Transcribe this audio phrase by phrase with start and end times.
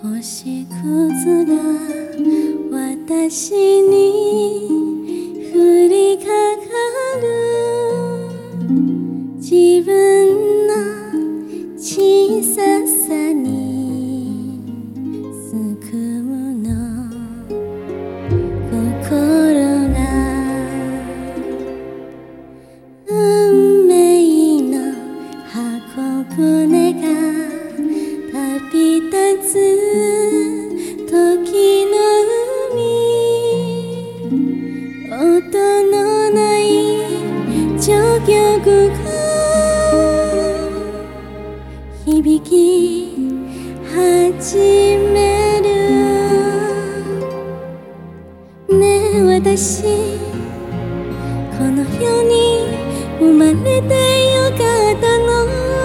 [0.00, 1.52] 星屑が
[2.70, 3.97] 私に
[42.04, 43.14] 響き
[43.94, 44.56] 始
[45.12, 45.68] める。
[48.76, 48.82] ね
[49.14, 52.34] え私この世に
[53.18, 53.94] 生まれて
[54.34, 55.77] よかったの。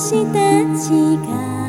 [0.00, 1.59] 我是的。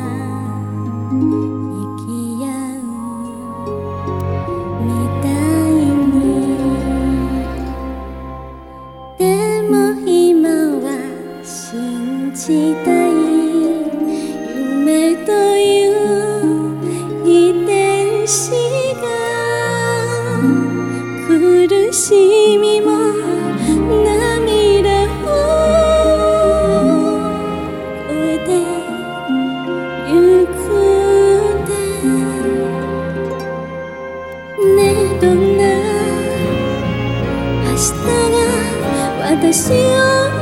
[39.32, 39.74] 私を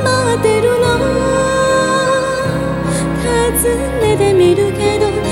[0.02, 0.90] 待ってるの。
[3.56, 5.29] 尋ねてみるけど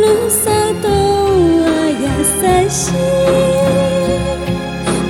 [0.00, 0.50] るさ
[0.82, 2.04] とは優
[2.70, 2.94] しい。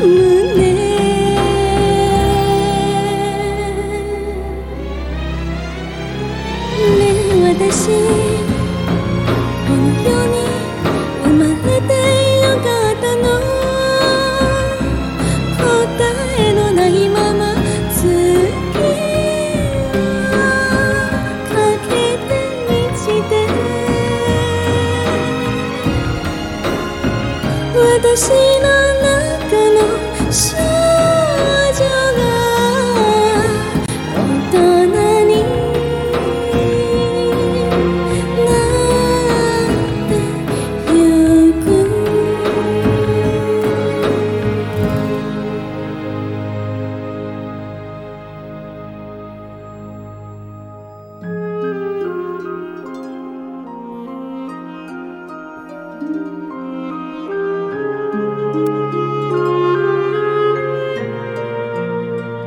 [0.06, 0.56] 胸。
[6.96, 8.35] ねえ私。
[28.16, 28.34] 星の
[29.02, 30.75] 中の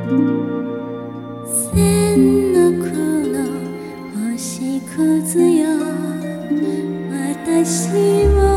[0.10, 0.18] 千
[2.52, 2.92] の黒
[4.34, 5.70] 星屑よ。
[7.12, 7.94] 私
[8.36, 8.49] は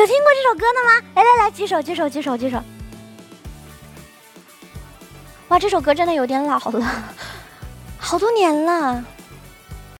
[0.00, 1.06] 有听过这首歌的吗？
[1.14, 2.58] 来来来，举手举手举手举手！
[5.48, 7.04] 哇，这首歌真的有点老了，
[7.98, 9.04] 好多年了。